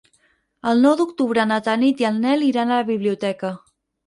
El 0.71 0.79
nou 0.85 0.95
d'octubre 1.01 1.45
na 1.51 1.59
Tanit 1.67 2.01
i 2.05 2.09
en 2.11 2.19
Nel 2.25 2.47
iran 2.49 2.73
a 2.73 2.81
la 2.81 2.89
biblioteca. 2.89 3.55